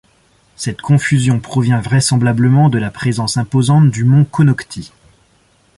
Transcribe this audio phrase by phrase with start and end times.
[0.55, 4.91] Cette confusion provient vraisemblablement de la présence imposante du mont Konocti.